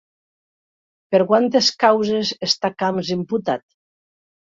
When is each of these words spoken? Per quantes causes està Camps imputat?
Per 1.15 1.19
quantes 1.31 1.69
causes 1.83 2.31
està 2.47 2.73
Camps 2.85 3.13
imputat? 3.17 3.65